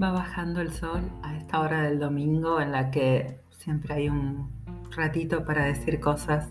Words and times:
Va 0.00 0.10
bajando 0.10 0.60
el 0.60 0.72
sol 0.72 1.02
a 1.22 1.36
esta 1.36 1.60
hora 1.60 1.82
del 1.82 1.98
domingo 1.98 2.60
en 2.60 2.72
la 2.72 2.90
que 2.90 3.40
siempre 3.50 3.94
hay 3.94 4.08
un 4.08 4.50
ratito 4.90 5.44
para 5.44 5.64
decir 5.64 6.00
cosas 6.00 6.48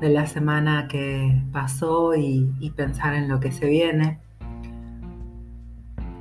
de 0.00 0.08
la 0.08 0.26
semana 0.26 0.88
que 0.88 1.42
pasó 1.52 2.14
y, 2.14 2.72
pensar 2.76 3.14
en 3.14 3.28
lo 3.28 3.40
que 3.40 3.52
se 3.52 3.66
viene. 3.66 4.20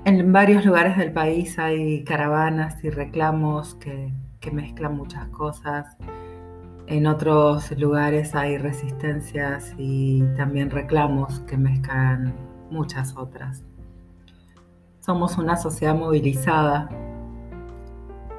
En 0.05 0.31
varios 0.31 0.65
lugares 0.65 0.97
del 0.97 1.11
país 1.11 1.59
hay 1.59 2.03
caravanas 2.03 2.83
y 2.83 2.89
reclamos 2.89 3.75
que, 3.75 4.13
mezclan 4.51 4.95
muchas 4.95 5.27
cosas. 5.27 5.97
En 6.87 7.05
otros 7.05 7.77
lugares 7.77 8.33
hay 8.33 8.57
resistencias 8.57 9.75
y 9.77 10.23
también 10.37 10.69
reclamos 10.69 11.41
que 11.41 11.57
mezclan 11.57 12.33
muchas 12.71 13.17
otras. 13.17 13.65
Somos 15.07 15.37
una 15.37 15.55
sociedad 15.55 15.95
movilizada 15.95 16.89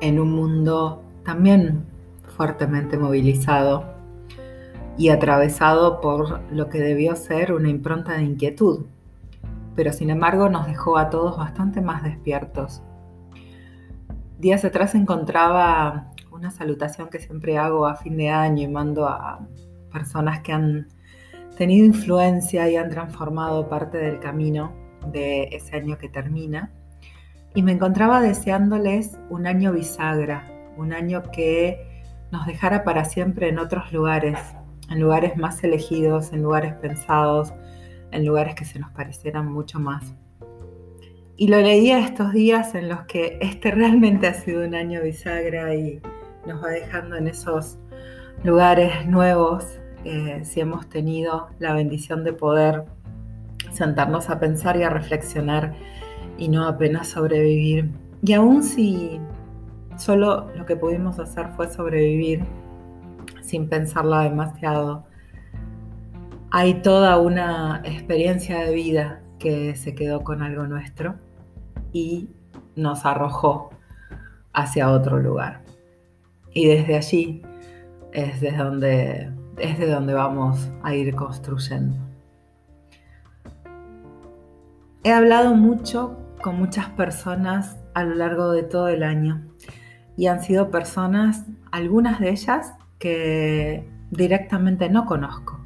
en 0.03 0.21
un 0.21 0.33
mundo 0.33 1.03
también 1.25 1.87
fuertemente 2.37 2.99
movilizado 2.99 3.87
y 4.99 5.09
atravesado 5.09 6.03
por 6.03 6.43
lo 6.53 6.69
que 6.69 6.79
debió 6.81 7.17
ser 7.17 7.55
una 7.55 7.71
impronta 7.71 8.19
de 8.19 8.25
inquietud, 8.25 8.85
pero 9.77 9.95
sin 9.95 10.11
embargo 10.11 10.51
nos 10.51 10.67
dejó 10.67 10.99
a 10.99 11.09
todos 11.09 11.39
bastante 11.39 11.81
más 11.81 12.03
despiertos. 12.03 12.83
Días 14.39 14.63
atrás 14.63 14.95
encontraba 14.95 16.13
una 16.31 16.51
salutación 16.51 17.09
que 17.09 17.19
siempre 17.19 17.57
hago 17.57 17.87
a 17.87 17.97
fin 17.97 18.19
de 18.19 18.29
año 18.29 18.65
y 18.65 18.69
mando 18.69 19.09
a 19.09 19.41
personas 19.91 20.41
que 20.41 20.53
han 20.53 20.89
tenido 21.57 21.87
influencia 21.87 22.69
y 22.69 22.77
han 22.77 22.91
transformado 22.91 23.71
parte 23.71 23.97
del 23.97 24.21
camino 24.21 24.87
de 25.13 25.49
ese 25.53 25.77
año 25.77 25.99
que 25.99 26.09
termina 26.09 26.73
y 27.55 27.63
me 27.63 27.73
encontraba 27.73 28.21
deseándoles 28.21 29.19
un 29.31 29.47
año 29.47 29.73
bisagra, 29.73 30.49
un 30.77 30.93
año 30.93 31.23
que 31.33 32.05
nos 32.31 32.47
dejara 32.47 32.85
para 32.85 33.05
siempre 33.05 33.49
en 33.49 33.59
otros 33.59 33.93
lugares, 33.93 34.39
en 34.91 35.01
lugares 35.01 35.37
más 35.37 35.65
elegidos, 35.65 36.33
en 36.33 36.43
lugares 36.43 36.75
pensados, 36.75 37.53
en 38.11 38.27
lugares 38.27 38.55
que 38.55 38.65
se 38.65 38.79
nos 38.79 38.91
parecieran 38.93 39.51
mucho 39.51 39.81
más. 39.81 40.15
Y 41.37 41.49
lo 41.49 41.61
leía 41.61 42.01
estos 42.01 42.33
días 42.33 42.75
en 42.75 42.89
los 42.89 43.03
que 43.03 43.39
este 43.41 43.71
realmente 43.71 44.27
ha 44.27 44.35
sido 44.35 44.65
un 44.67 44.75
año 44.75 45.03
bisagra 45.03 45.75
y 45.75 46.01
nos 46.47 46.63
va 46.63 46.69
dejando 46.69 47.17
en 47.17 47.29
esos 47.29 47.79
lugares 48.45 49.07
nuevos, 49.07 49.81
eh, 50.05 50.41
si 50.45 50.61
hemos 50.61 50.89
tenido 50.89 51.49
la 51.59 51.75
bendición 51.75 52.25
de 52.25 52.33
poder 52.33 52.85
sentarnos 53.79 54.29
a 54.29 54.39
pensar 54.39 54.77
y 54.77 54.83
a 54.83 54.91
reflexionar 54.91 55.73
y 56.37 56.49
no 56.49 56.67
apenas 56.67 57.09
sobrevivir. 57.09 57.91
Y 58.23 58.33
aún 58.33 58.63
si 58.63 59.21
solo 59.97 60.51
lo 60.57 60.67
que 60.67 60.77
pudimos 60.77 61.19
hacer 61.19 61.49
fue 61.57 61.71
sobrevivir 61.71 62.45
sin 63.41 63.69
pensarla 63.69 64.25
demasiado, 64.25 65.07
hay 66.51 66.75
toda 66.83 67.19
una 67.19 67.83
experiencia 67.85 68.61
de 68.61 68.75
vida 68.75 69.21
que 69.39 69.77
se 69.77 69.95
quedó 69.95 70.25
con 70.25 70.43
algo 70.43 70.67
nuestro 70.67 71.15
y 71.93 72.29
nos 72.75 73.05
arrojó 73.05 73.71
hacia 74.53 74.91
otro 74.91 75.19
lugar. 75.19 75.63
Y 76.53 76.67
desde 76.67 76.97
allí 76.97 77.43
es 78.13 78.41
desde 78.41 78.57
donde, 78.57 79.31
es 79.59 79.79
de 79.79 79.87
donde 79.89 80.15
vamos 80.15 80.71
a 80.83 80.95
ir 80.95 81.15
construyendo. 81.15 82.08
He 85.05 85.13
hablado 85.13 85.55
mucho 85.55 86.19
con 86.43 86.59
muchas 86.59 86.89
personas 86.91 87.77
a 87.95 88.03
lo 88.03 88.17
largo 88.17 88.51
de 88.51 88.65
todo 88.65 88.89
el 88.89 89.05
año 89.05 89.45
y 90.17 90.27
han 90.27 90.43
sido 90.43 90.73
personas, 90.73 91.45
algunas 91.71 92.19
de 92.19 92.31
ellas, 92.31 92.73
que 92.99 93.89
directamente 94.11 94.91
no 94.91 95.07
conozco, 95.07 95.61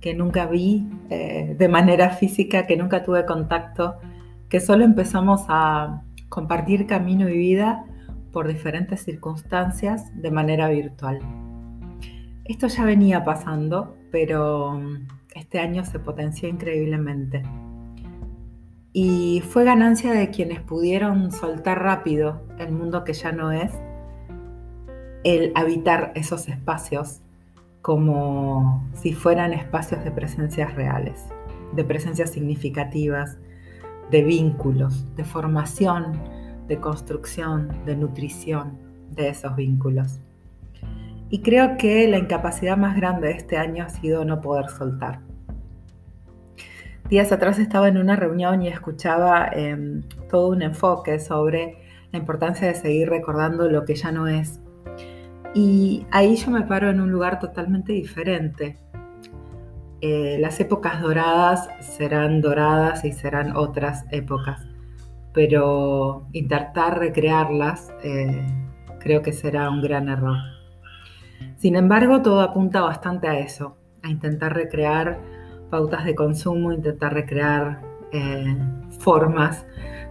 que 0.00 0.12
nunca 0.12 0.46
vi 0.46 0.90
eh, 1.08 1.54
de 1.56 1.68
manera 1.68 2.10
física, 2.10 2.66
que 2.66 2.76
nunca 2.76 3.04
tuve 3.04 3.24
contacto, 3.24 3.94
que 4.48 4.58
solo 4.58 4.84
empezamos 4.84 5.44
a 5.48 6.02
compartir 6.28 6.86
camino 6.86 7.28
y 7.28 7.38
vida 7.38 7.84
por 8.32 8.48
diferentes 8.48 9.04
circunstancias 9.04 10.10
de 10.20 10.32
manera 10.32 10.68
virtual. 10.68 11.20
Esto 12.44 12.66
ya 12.66 12.84
venía 12.84 13.24
pasando, 13.24 13.96
pero 14.10 14.82
este 15.36 15.60
año 15.60 15.84
se 15.84 16.00
potenció 16.00 16.48
increíblemente 16.48 17.44
y 18.92 19.42
fue 19.48 19.64
ganancia 19.64 20.12
de 20.12 20.30
quienes 20.30 20.60
pudieron 20.60 21.30
soltar 21.30 21.82
rápido 21.82 22.42
el 22.58 22.72
mundo 22.72 23.04
que 23.04 23.12
ya 23.12 23.32
no 23.32 23.52
es, 23.52 23.72
el 25.24 25.52
habitar 25.54 26.12
esos 26.14 26.48
espacios 26.48 27.20
como 27.82 28.86
si 28.94 29.12
fueran 29.12 29.52
espacios 29.52 30.02
de 30.04 30.10
presencias 30.10 30.74
reales, 30.74 31.26
de 31.72 31.84
presencias 31.84 32.30
significativas, 32.30 33.38
de 34.10 34.24
vínculos, 34.24 35.04
de 35.16 35.24
formación, 35.24 36.18
de 36.66 36.78
construcción, 36.78 37.84
de 37.84 37.96
nutrición 37.96 38.78
de 39.10 39.28
esos 39.28 39.54
vínculos. 39.54 40.20
Y 41.30 41.40
creo 41.40 41.76
que 41.76 42.08
la 42.08 42.18
incapacidad 42.18 42.76
más 42.76 42.96
grande 42.96 43.28
de 43.28 43.34
este 43.34 43.58
año 43.58 43.84
ha 43.84 43.90
sido 43.90 44.24
no 44.24 44.40
poder 44.40 44.70
soltar 44.70 45.20
días 47.08 47.32
atrás 47.32 47.58
estaba 47.58 47.88
en 47.88 47.96
una 47.96 48.16
reunión 48.16 48.62
y 48.62 48.68
escuchaba 48.68 49.48
em, 49.52 50.02
todo 50.28 50.48
un 50.48 50.62
enfoque 50.62 51.18
sobre 51.18 51.78
la 52.12 52.18
importancia 52.18 52.68
de 52.68 52.74
seguir 52.74 53.08
recordando 53.08 53.68
lo 53.68 53.84
que 53.84 53.94
ya 53.94 54.12
no 54.12 54.26
es. 54.26 54.60
Y 55.54 56.06
ahí 56.10 56.36
yo 56.36 56.50
me 56.50 56.62
paro 56.62 56.90
en 56.90 57.00
un 57.00 57.10
lugar 57.10 57.38
totalmente 57.38 57.92
diferente. 57.92 58.78
Eh, 60.00 60.36
las 60.40 60.60
épocas 60.60 61.00
doradas 61.00 61.68
serán 61.80 62.40
doradas 62.40 63.04
y 63.04 63.12
serán 63.12 63.56
otras 63.56 64.04
épocas, 64.12 64.64
pero 65.32 66.28
intentar 66.32 66.98
recrearlas 66.98 67.92
eh, 68.04 68.46
creo 69.00 69.22
que 69.22 69.32
será 69.32 69.70
un 69.70 69.82
gran 69.82 70.08
error. 70.08 70.36
Sin 71.56 71.74
embargo, 71.74 72.22
todo 72.22 72.42
apunta 72.42 72.82
bastante 72.82 73.26
a 73.26 73.38
eso, 73.38 73.76
a 74.02 74.08
intentar 74.10 74.54
recrear 74.54 75.37
pautas 75.70 76.04
de 76.04 76.14
consumo, 76.14 76.72
intentar 76.72 77.12
recrear 77.12 77.80
eh, 78.12 78.56
formas 78.98 79.66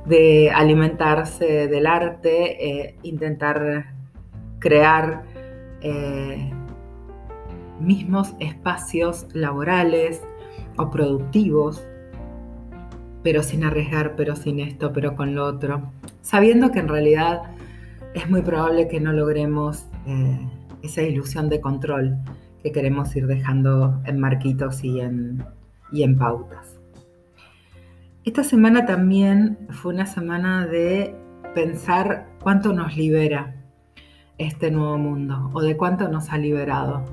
de 0.06 0.52
alimentarse 0.52 1.68
del 1.68 1.88
arte, 1.88 2.66
eh, 2.66 2.96
intentar 3.04 3.94
crear 4.60 5.24
eh, 5.82 6.52
mismos 7.80 8.34
espacios 8.40 9.28
laborales 9.34 10.22
o 10.78 10.90
productivos, 10.90 11.86
pero 13.24 13.44
sin 13.44 13.64
arriesgar, 13.64 14.16
pero 14.16 14.36
sin 14.36 14.60
esto, 14.60 14.94
pero 14.94 15.16
con 15.16 15.36
lo 15.36 15.46
otro, 15.46 15.92
sabiendo 16.22 16.72
que 16.72 16.80
en 16.80 16.88
realidad 16.88 17.42
es 18.14 18.30
muy 18.30 18.42
probable 18.42 18.88
que 18.88 19.00
no 19.00 19.12
logremos 19.12 19.86
esa 20.82 21.02
ilusión 21.02 21.50
de 21.50 21.60
control 21.60 22.18
que 22.64 22.72
queremos 22.72 23.16
ir 23.16 23.28
dejando 23.28 24.02
en 24.06 24.20
marquitos 24.20 24.84
y 24.84 25.00
en, 25.00 25.44
y 25.92 26.04
en 26.04 26.18
pautas. 26.18 26.78
Esta 28.26 28.44
semana 28.44 28.86
también 28.86 29.58
fue 29.70 29.94
una 29.94 30.06
semana 30.06 30.68
de 30.68 31.16
pensar 31.56 32.28
cuánto 32.42 32.74
nos 32.74 32.98
libera 32.98 33.56
este 34.38 34.70
nuevo 34.70 34.98
mundo 34.98 35.50
o 35.54 35.62
de 35.62 35.78
cuánto 35.78 36.08
nos 36.10 36.30
ha 36.32 36.38
liberado. 36.38 37.06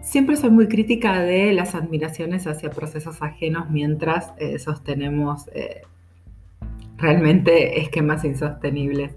Siempre 0.00 0.36
soy 0.36 0.50
muy 0.50 0.66
crítica 0.66 1.22
de 1.22 1.52
las 1.52 1.74
admiraciones 1.74 2.46
hacia 2.46 2.70
procesos 2.70 3.22
ajenos 3.22 3.70
mientras 3.70 4.32
eh, 4.38 4.58
sostenemos 4.58 5.48
eh, 5.54 5.82
realmente 6.96 7.80
esquemas 7.80 8.24
insostenibles. 8.24 9.14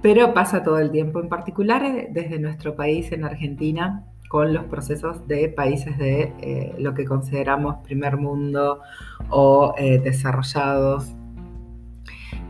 Pero 0.00 0.32
pasa 0.32 0.62
todo 0.62 0.78
el 0.78 0.90
tiempo, 0.90 1.20
en 1.20 1.28
particular 1.28 1.84
eh, 1.84 2.08
desde 2.10 2.38
nuestro 2.38 2.76
país 2.76 3.10
en 3.12 3.24
Argentina, 3.24 4.04
con 4.34 4.52
los 4.52 4.64
procesos 4.64 5.28
de 5.28 5.48
países 5.48 5.96
de 5.96 6.32
eh, 6.40 6.74
lo 6.76 6.92
que 6.92 7.04
consideramos 7.04 7.76
primer 7.84 8.16
mundo 8.16 8.80
o 9.30 9.76
eh, 9.78 10.00
desarrollados. 10.00 11.14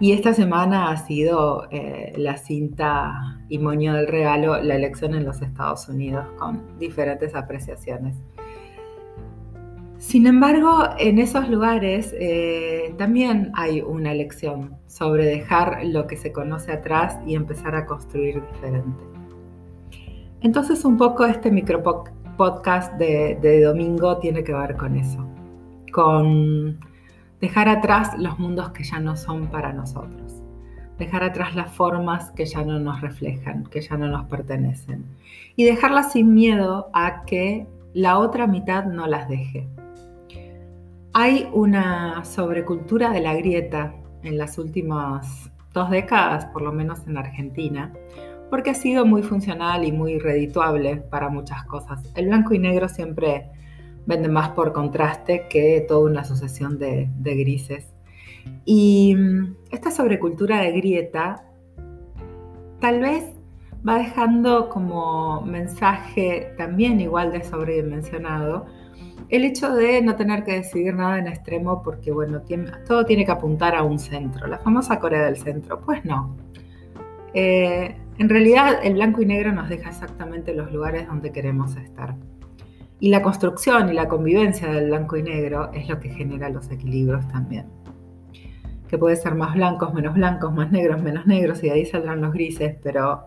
Y 0.00 0.12
esta 0.12 0.32
semana 0.32 0.90
ha 0.90 0.96
sido 0.96 1.68
eh, 1.70 2.14
la 2.16 2.38
cinta 2.38 3.38
y 3.50 3.58
moño 3.58 3.92
del 3.92 4.06
regalo, 4.06 4.62
la 4.62 4.76
elección 4.76 5.14
en 5.14 5.26
los 5.26 5.42
Estados 5.42 5.86
Unidos, 5.90 6.24
con 6.38 6.62
diferentes 6.78 7.34
apreciaciones. 7.34 8.16
Sin 9.98 10.26
embargo, 10.26 10.88
en 10.98 11.18
esos 11.18 11.50
lugares 11.50 12.14
también 12.96 13.52
hay 13.54 13.82
una 13.82 14.12
elección 14.12 14.78
sobre 14.86 15.26
dejar 15.26 15.84
lo 15.84 16.06
que 16.06 16.16
se 16.16 16.32
conoce 16.32 16.72
atrás 16.72 17.18
y 17.26 17.34
empezar 17.34 17.74
a 17.76 17.84
construir 17.84 18.42
diferente. 18.54 19.13
Entonces 20.44 20.84
un 20.84 20.98
poco 20.98 21.24
este 21.24 21.50
micro 21.50 21.82
podcast 22.36 22.92
de, 22.98 23.62
domingo 23.64 24.18
tiene 24.18 24.44
que 24.44 24.52
ver 24.52 24.76
con 24.76 24.94
eso, 24.94 25.26
con 25.90 26.78
dejar 27.40 27.66
atrás 27.70 28.10
los 28.18 28.38
mundos 28.38 28.68
que 28.72 28.84
ya 28.84 29.00
no 29.00 29.16
son 29.16 29.46
para 29.46 29.72
nosotros, 29.72 30.42
dejar 30.98 31.24
atrás 31.24 31.56
las 31.56 31.72
formas 31.72 32.30
que 32.32 32.44
ya 32.44 32.62
no 32.62 32.78
nos 32.78 33.00
reflejan, 33.00 33.64
que 33.64 33.80
ya 33.80 33.96
no 33.96 34.06
nos 34.06 34.26
pertenecen, 34.26 35.06
y 35.56 35.64
dejarlas 35.64 36.12
sin 36.12 36.34
miedo 36.34 36.90
a 36.92 37.24
que 37.24 37.66
la 37.94 38.18
otra 38.18 38.46
mitad 38.46 38.84
no 38.84 39.06
las 39.06 39.30
deje. 39.30 39.66
Hay 41.14 41.48
una 41.54 42.22
sobrecultura 42.26 43.12
de 43.12 43.20
la 43.20 43.32
grieta 43.32 43.94
en 44.22 44.36
las 44.36 44.58
últimas 44.58 45.50
dos 45.72 45.88
décadas, 45.88 46.44
por 46.46 46.60
lo 46.60 46.70
menos 46.70 47.06
en 47.06 47.16
Argentina, 47.16 47.94
porque 48.50 48.70
ha 48.70 48.74
sido 48.74 49.04
muy 49.06 49.22
funcional 49.22 49.84
y 49.84 49.92
muy 49.92 50.18
redituable 50.18 50.96
para 50.96 51.28
muchas 51.28 51.64
cosas. 51.64 52.02
El 52.14 52.26
blanco 52.26 52.54
y 52.54 52.58
negro 52.58 52.88
siempre 52.88 53.50
vende 54.06 54.28
más 54.28 54.50
por 54.50 54.72
contraste 54.72 55.46
que 55.48 55.84
toda 55.86 56.10
una 56.10 56.22
de, 56.22 57.08
de 57.16 57.34
grises. 57.36 57.92
Y 58.64 59.14
mm, 59.16 59.56
esta 59.70 59.90
sobrecultura 59.90 60.60
de 60.60 60.72
grieta 60.72 61.44
tal 62.80 63.00
vez 63.00 63.24
va 63.86 63.98
dejando 63.98 64.68
como 64.68 65.40
mensaje 65.42 66.52
también 66.56 67.00
igual 67.00 67.32
de 67.32 67.44
sobredimensionado 67.44 68.66
el 69.28 69.44
hecho 69.44 69.74
de 69.74 70.02
no 70.02 70.16
tener 70.16 70.44
que 70.44 70.52
decidir 70.52 70.94
nada 70.94 71.18
en 71.18 71.26
extremo 71.28 71.82
porque, 71.82 72.12
bueno, 72.12 72.42
todo 72.86 73.04
tiene 73.04 73.24
que 73.24 73.32
apuntar 73.32 73.74
a 73.74 73.82
un 73.82 73.98
centro, 73.98 74.46
la 74.46 74.58
famosa 74.58 74.98
Corea 74.98 75.24
del 75.24 75.36
Centro. 75.36 75.80
Pues 75.80 76.04
no. 76.04 76.36
Eh, 77.34 77.96
en 78.16 78.28
realidad 78.28 78.78
el 78.84 78.94
blanco 78.94 79.22
y 79.22 79.26
negro 79.26 79.52
nos 79.52 79.68
deja 79.68 79.90
exactamente 79.90 80.54
los 80.54 80.72
lugares 80.72 81.06
donde 81.08 81.32
queremos 81.32 81.76
estar. 81.76 82.14
Y 83.00 83.08
la 83.08 83.22
construcción 83.22 83.90
y 83.90 83.92
la 83.92 84.08
convivencia 84.08 84.68
del 84.68 84.86
blanco 84.86 85.16
y 85.16 85.22
negro 85.24 85.70
es 85.72 85.88
lo 85.88 85.98
que 85.98 86.10
genera 86.10 86.48
los 86.48 86.70
equilibrios 86.70 87.26
también. 87.28 87.66
Que 88.88 88.96
puede 88.96 89.16
ser 89.16 89.34
más 89.34 89.54
blancos, 89.54 89.92
menos 89.92 90.14
blancos, 90.14 90.54
más 90.54 90.70
negros, 90.70 91.02
menos 91.02 91.26
negros, 91.26 91.62
y 91.64 91.66
de 91.66 91.72
ahí 91.72 91.84
saldrán 91.84 92.20
los 92.20 92.32
grises, 92.32 92.76
pero 92.82 93.24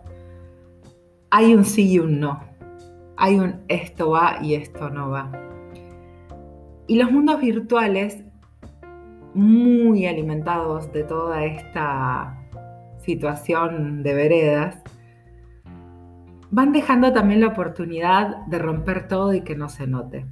hay 1.30 1.53
un 1.53 1.65
sí 1.65 1.92
y 1.92 2.00
un 2.00 2.19
no. 2.21 2.39
Hay 3.18 3.38
un 3.38 3.62
esto 3.68 4.12
va 4.12 4.38
y 4.42 4.56
esto 4.56 4.89
no 4.89 5.10
va. 5.10 5.31
Y 6.88 6.98
los 6.98 7.12
mundos 7.12 7.42
virtuales, 7.42 8.24
muy 9.33 10.06
alimentados 10.06 10.92
de 10.94 11.03
toda 11.03 11.44
esta 11.44 12.46
situación 13.07 14.04
de 14.04 14.13
veredas, 14.13 14.83
van 16.51 16.74
dejando 16.74 17.13
también 17.13 17.39
la 17.39 17.48
oportunidad 17.48 18.45
de 18.48 18.59
romper 18.59 19.07
todo 19.07 19.33
y 19.33 19.42
que 19.42 19.56
no 19.56 19.69
se 19.69 19.88
note. 19.88 20.25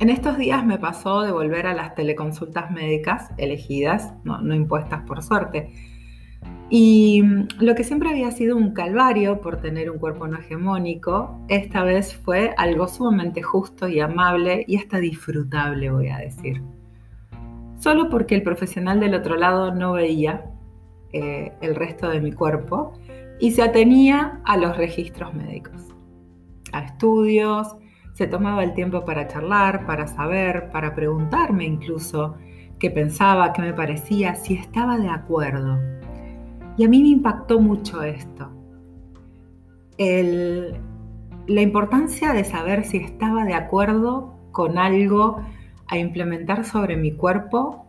En 0.00 0.10
estos 0.10 0.36
días 0.36 0.66
me 0.66 0.78
pasó 0.78 1.22
de 1.22 1.30
volver 1.30 1.68
a 1.68 1.74
las 1.74 1.94
teleconsultas 1.94 2.72
médicas 2.72 3.30
elegidas, 3.36 4.14
no, 4.24 4.40
no 4.40 4.52
impuestas 4.54 5.02
por 5.02 5.22
suerte, 5.22 5.72
y 6.70 7.22
lo 7.60 7.74
que 7.76 7.84
siempre 7.84 8.10
había 8.10 8.32
sido 8.32 8.56
un 8.56 8.72
calvario 8.72 9.40
por 9.40 9.60
tener 9.60 9.90
un 9.90 9.98
cuerpo 9.98 10.26
no 10.26 10.38
hegemónico, 10.38 11.40
esta 11.48 11.84
vez 11.84 12.14
fue 12.14 12.52
algo 12.56 12.88
sumamente 12.88 13.42
justo 13.42 13.88
y 13.88 14.00
amable 14.00 14.64
y 14.66 14.76
hasta 14.76 14.98
disfrutable, 14.98 15.90
voy 15.90 16.08
a 16.08 16.18
decir. 16.18 16.62
Solo 17.78 18.08
porque 18.08 18.34
el 18.34 18.42
profesional 18.42 18.98
del 18.98 19.14
otro 19.14 19.36
lado 19.36 19.72
no 19.72 19.92
veía 19.92 20.47
eh, 21.12 21.52
el 21.60 21.74
resto 21.74 22.08
de 22.08 22.20
mi 22.20 22.32
cuerpo 22.32 22.92
y 23.40 23.52
se 23.52 23.62
atenía 23.62 24.40
a 24.44 24.56
los 24.56 24.76
registros 24.76 25.32
médicos, 25.34 25.86
a 26.72 26.82
estudios, 26.82 27.76
se 28.14 28.26
tomaba 28.26 28.64
el 28.64 28.74
tiempo 28.74 29.04
para 29.04 29.28
charlar, 29.28 29.86
para 29.86 30.08
saber, 30.08 30.70
para 30.70 30.94
preguntarme 30.94 31.64
incluso 31.64 32.34
qué 32.78 32.90
pensaba, 32.90 33.52
qué 33.52 33.62
me 33.62 33.72
parecía, 33.72 34.34
si 34.34 34.54
estaba 34.54 34.98
de 34.98 35.08
acuerdo. 35.08 35.78
Y 36.76 36.84
a 36.84 36.88
mí 36.88 37.00
me 37.00 37.08
impactó 37.08 37.60
mucho 37.60 38.02
esto. 38.02 38.50
la 39.98 41.62
importancia 41.62 42.32
de 42.32 42.44
saber 42.44 42.84
si 42.84 42.98
estaba 42.98 43.44
de 43.44 43.54
acuerdo 43.54 44.36
con 44.50 44.78
algo 44.78 45.40
a 45.86 45.96
implementar 45.96 46.64
sobre 46.64 46.96
mi 46.96 47.12
cuerpo 47.12 47.86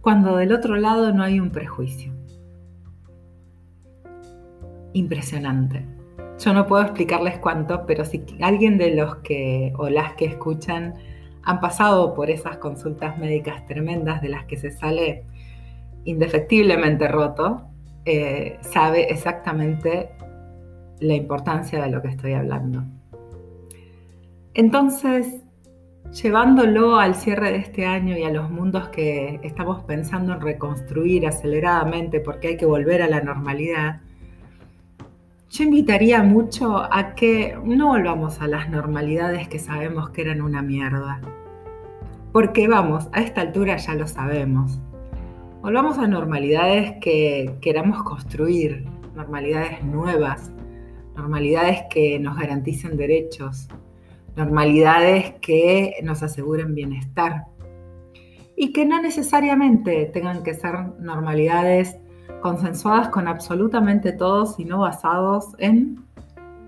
cuando 0.00 0.36
del 0.36 0.52
otro 0.52 0.76
lado 0.76 1.12
no 1.12 1.22
hay 1.22 1.38
un 1.40 1.50
prejuicio. 1.50 2.12
Impresionante. 4.92 5.84
Yo 6.38 6.52
no 6.52 6.66
puedo 6.66 6.82
explicarles 6.82 7.38
cuánto, 7.38 7.86
pero 7.86 8.04
si 8.04 8.24
alguien 8.40 8.78
de 8.78 8.94
los 8.94 9.16
que 9.16 9.72
o 9.76 9.88
las 9.88 10.14
que 10.14 10.24
escuchan 10.24 10.94
han 11.44 11.60
pasado 11.60 12.14
por 12.14 12.30
esas 12.30 12.58
consultas 12.58 13.18
médicas 13.18 13.66
tremendas 13.66 14.22
de 14.22 14.28
las 14.28 14.44
que 14.46 14.56
se 14.56 14.70
sale 14.70 15.24
indefectiblemente 16.04 17.08
roto, 17.08 17.62
eh, 18.04 18.58
sabe 18.60 19.10
exactamente 19.10 20.10
la 21.00 21.14
importancia 21.14 21.82
de 21.82 21.90
lo 21.90 22.02
que 22.02 22.08
estoy 22.08 22.32
hablando. 22.32 22.84
Entonces, 24.54 25.42
llevándolo 26.12 26.96
al 26.96 27.14
cierre 27.14 27.52
de 27.52 27.58
este 27.58 27.86
año 27.86 28.16
y 28.16 28.24
a 28.24 28.30
los 28.30 28.50
mundos 28.50 28.88
que 28.88 29.40
estamos 29.42 29.82
pensando 29.84 30.32
en 30.34 30.40
reconstruir 30.40 31.26
aceleradamente 31.26 32.20
porque 32.20 32.48
hay 32.48 32.56
que 32.56 32.66
volver 32.66 33.02
a 33.02 33.08
la 33.08 33.20
normalidad, 33.20 34.00
yo 35.52 35.64
invitaría 35.64 36.22
mucho 36.22 36.78
a 36.78 37.14
que 37.14 37.58
no 37.62 37.88
volvamos 37.88 38.40
a 38.40 38.46
las 38.46 38.70
normalidades 38.70 39.48
que 39.48 39.58
sabemos 39.58 40.08
que 40.08 40.22
eran 40.22 40.40
una 40.40 40.62
mierda. 40.62 41.20
Porque 42.32 42.66
vamos, 42.66 43.10
a 43.12 43.20
esta 43.20 43.42
altura 43.42 43.76
ya 43.76 43.94
lo 43.94 44.06
sabemos. 44.06 44.80
Volvamos 45.60 45.98
a 45.98 46.06
normalidades 46.06 46.94
que 47.02 47.54
queramos 47.60 48.02
construir, 48.02 48.86
normalidades 49.14 49.84
nuevas, 49.84 50.50
normalidades 51.16 51.82
que 51.90 52.18
nos 52.18 52.38
garanticen 52.38 52.96
derechos, 52.96 53.68
normalidades 54.34 55.34
que 55.42 55.96
nos 56.02 56.22
aseguren 56.22 56.74
bienestar 56.74 57.44
y 58.56 58.72
que 58.72 58.86
no 58.86 59.02
necesariamente 59.02 60.06
tengan 60.06 60.42
que 60.44 60.54
ser 60.54 60.78
normalidades 60.98 61.98
consensuadas 62.42 63.08
con 63.08 63.28
absolutamente 63.28 64.12
todos, 64.12 64.56
sino 64.56 64.80
basados 64.80 65.54
en 65.58 66.04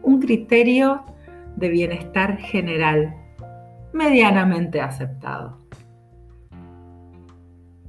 un 0.03 0.21
criterio 0.21 1.03
de 1.57 1.69
bienestar 1.69 2.39
general 2.39 3.15
medianamente 3.93 4.81
aceptado. 4.81 5.59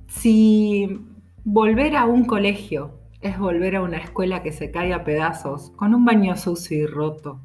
Si 0.08 1.00
volver 1.44 1.96
a 1.96 2.06
un 2.06 2.26
colegio 2.26 3.00
es 3.22 3.40
volver 3.40 3.76
a 3.76 3.82
una 3.82 3.98
escuela 3.98 4.44
que 4.44 4.52
se 4.52 4.72
cae 4.72 4.94
a 4.94 5.04
pedazos, 5.04 5.72
con 5.72 5.96
un 5.96 6.06
baño 6.06 6.36
sucio 6.36 6.78
y 6.78 6.86
roto, 6.86 7.42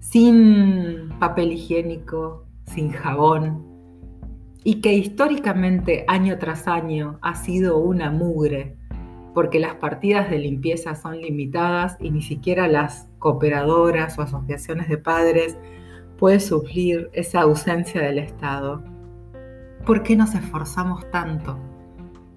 sin 0.00 1.10
papel 1.18 1.52
higiénico, 1.52 2.44
sin 2.66 2.90
jabón, 2.90 3.64
y 4.62 4.80
que 4.80 4.92
históricamente 4.94 6.04
año 6.08 6.38
tras 6.38 6.68
año 6.68 7.18
ha 7.22 7.34
sido 7.34 7.78
una 7.78 8.10
mugre, 8.10 8.76
porque 9.34 9.58
las 9.58 9.74
partidas 9.74 10.30
de 10.30 10.38
limpieza 10.38 10.94
son 10.94 11.20
limitadas 11.20 11.96
y 12.00 12.10
ni 12.10 12.22
siquiera 12.22 12.68
las 12.68 13.08
cooperadoras 13.18 14.18
o 14.18 14.22
asociaciones 14.22 14.88
de 14.88 14.96
padres 14.96 15.58
pueden 16.18 16.40
suplir 16.40 17.10
esa 17.12 17.40
ausencia 17.40 18.00
del 18.00 18.20
Estado. 18.20 18.82
¿Por 19.84 20.02
qué 20.02 20.16
nos 20.16 20.34
esforzamos 20.34 21.10
tanto? 21.10 21.58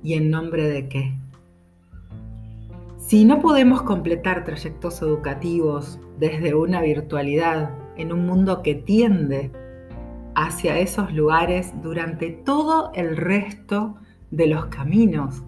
¿Y 0.03 0.15
en 0.15 0.31
nombre 0.31 0.67
de 0.67 0.89
qué? 0.89 1.13
Si 2.97 3.23
no 3.23 3.39
podemos 3.39 3.83
completar 3.83 4.43
trayectos 4.43 5.01
educativos 5.01 5.99
desde 6.19 6.55
una 6.55 6.81
virtualidad 6.81 7.71
en 7.95 8.11
un 8.11 8.25
mundo 8.25 8.63
que 8.63 8.75
tiende 8.75 9.51
hacia 10.35 10.77
esos 10.77 11.13
lugares 11.13 11.73
durante 11.81 12.31
todo 12.31 12.91
el 12.93 13.15
resto 13.15 13.95
de 14.29 14.47
los 14.47 14.65
caminos, 14.65 15.43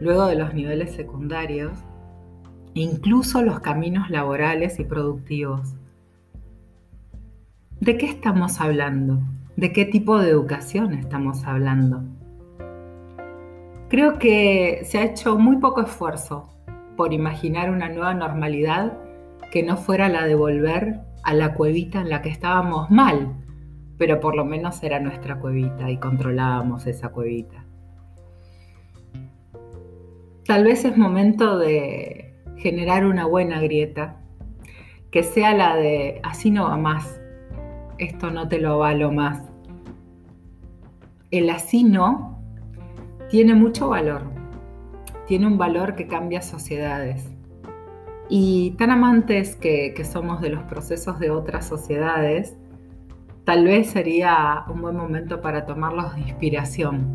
luego 0.00 0.26
de 0.26 0.36
los 0.36 0.54
niveles 0.54 0.92
secundarios, 0.92 1.78
incluso 2.74 3.42
los 3.42 3.60
caminos 3.60 4.10
laborales 4.10 4.78
y 4.78 4.84
productivos. 4.84 5.74
¿De 7.80 7.96
qué 7.96 8.06
estamos 8.06 8.60
hablando? 8.60 9.20
¿De 9.56 9.72
qué 9.72 9.84
tipo 9.84 10.18
de 10.18 10.30
educación 10.30 10.94
estamos 10.94 11.44
hablando? 11.44 12.02
Creo 13.88 14.18
que 14.18 14.80
se 14.84 14.98
ha 14.98 15.04
hecho 15.04 15.38
muy 15.38 15.58
poco 15.58 15.82
esfuerzo 15.82 16.48
por 16.96 17.12
imaginar 17.12 17.70
una 17.70 17.88
nueva 17.88 18.14
normalidad 18.14 18.98
que 19.52 19.62
no 19.62 19.76
fuera 19.76 20.08
la 20.08 20.26
de 20.26 20.34
volver 20.34 21.00
a 21.22 21.34
la 21.34 21.54
cuevita 21.54 22.00
en 22.00 22.10
la 22.10 22.22
que 22.22 22.28
estábamos 22.28 22.90
mal, 22.90 23.34
pero 23.98 24.18
por 24.20 24.34
lo 24.34 24.44
menos 24.44 24.82
era 24.82 24.98
nuestra 24.98 25.38
cuevita 25.38 25.90
y 25.90 25.98
controlábamos 25.98 26.86
esa 26.86 27.10
cuevita. 27.10 27.63
Tal 30.46 30.64
vez 30.64 30.84
es 30.84 30.98
momento 30.98 31.56
de 31.56 32.34
generar 32.58 33.06
una 33.06 33.24
buena 33.24 33.60
grieta, 33.60 34.20
que 35.10 35.22
sea 35.22 35.54
la 35.54 35.74
de 35.74 36.20
así 36.22 36.50
no 36.50 36.64
va 36.64 36.76
más, 36.76 37.18
esto 37.96 38.30
no 38.30 38.46
te 38.46 38.58
lo 38.58 38.74
avalo 38.74 39.10
más. 39.10 39.42
El 41.30 41.48
así 41.48 41.82
no 41.82 42.42
tiene 43.30 43.54
mucho 43.54 43.88
valor, 43.88 44.22
tiene 45.26 45.46
un 45.46 45.56
valor 45.56 45.94
que 45.94 46.08
cambia 46.08 46.42
sociedades. 46.42 47.26
Y 48.28 48.72
tan 48.72 48.90
amantes 48.90 49.56
que, 49.56 49.94
que 49.94 50.04
somos 50.04 50.42
de 50.42 50.50
los 50.50 50.62
procesos 50.64 51.18
de 51.20 51.30
otras 51.30 51.66
sociedades, 51.66 52.54
tal 53.44 53.64
vez 53.64 53.88
sería 53.88 54.64
un 54.68 54.82
buen 54.82 54.96
momento 54.96 55.40
para 55.40 55.64
tomarlos 55.64 56.14
de 56.14 56.20
inspiración 56.20 57.06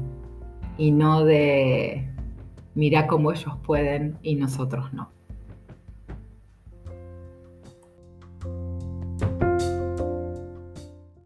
y 0.79 0.89
no 0.89 1.25
de 1.25 2.09
mira 2.79 3.07
cómo 3.07 3.33
ellos 3.33 3.53
pueden 3.65 4.17
y 4.23 4.35
nosotros 4.35 4.93
no. 4.93 5.18